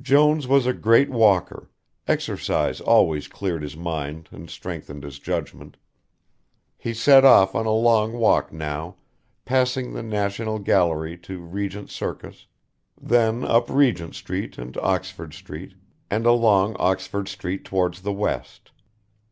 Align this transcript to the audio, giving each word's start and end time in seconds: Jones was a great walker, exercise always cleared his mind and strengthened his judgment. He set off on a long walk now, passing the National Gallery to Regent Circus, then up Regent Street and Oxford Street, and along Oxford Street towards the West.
Jones 0.00 0.46
was 0.46 0.66
a 0.66 0.72
great 0.72 1.10
walker, 1.10 1.68
exercise 2.06 2.80
always 2.80 3.26
cleared 3.26 3.64
his 3.64 3.76
mind 3.76 4.28
and 4.30 4.48
strengthened 4.48 5.02
his 5.02 5.18
judgment. 5.18 5.76
He 6.78 6.94
set 6.94 7.24
off 7.24 7.56
on 7.56 7.66
a 7.66 7.72
long 7.72 8.12
walk 8.12 8.52
now, 8.52 8.94
passing 9.44 9.92
the 9.92 10.02
National 10.04 10.60
Gallery 10.60 11.18
to 11.22 11.40
Regent 11.40 11.90
Circus, 11.90 12.46
then 13.02 13.42
up 13.42 13.68
Regent 13.68 14.14
Street 14.14 14.58
and 14.58 14.76
Oxford 14.76 15.34
Street, 15.34 15.74
and 16.08 16.24
along 16.24 16.76
Oxford 16.78 17.26
Street 17.26 17.64
towards 17.64 18.02
the 18.02 18.12
West. 18.12 18.70